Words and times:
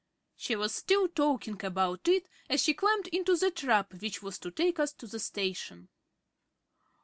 She 0.35 0.55
was 0.55 0.73
still 0.73 1.07
talking 1.09 1.63
about 1.63 2.07
it 2.07 2.27
as 2.49 2.59
she 2.63 2.73
climbed 2.73 3.05
into 3.09 3.35
the 3.37 3.51
trap 3.51 3.93
which 4.01 4.23
was 4.23 4.39
to 4.39 4.49
take 4.49 4.79
us 4.79 4.93
to 4.93 5.05
the 5.05 5.19
station. 5.19 5.89